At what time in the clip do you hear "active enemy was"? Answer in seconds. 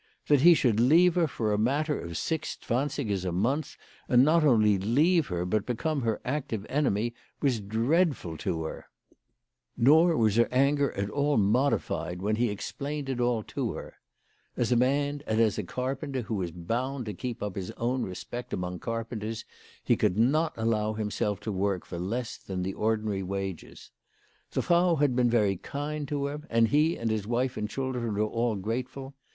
6.25-7.59